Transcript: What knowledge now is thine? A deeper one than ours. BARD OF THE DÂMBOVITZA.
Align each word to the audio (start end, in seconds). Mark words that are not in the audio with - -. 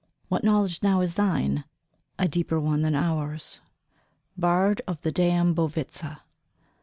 What 0.29 0.43
knowledge 0.43 0.81
now 0.81 1.01
is 1.01 1.13
thine? 1.13 1.63
A 2.17 2.27
deeper 2.27 2.59
one 2.59 2.81
than 2.81 2.95
ours. 2.95 3.59
BARD 4.35 4.81
OF 4.87 4.99
THE 5.01 5.11
DÂMBOVITZA. 5.11 6.21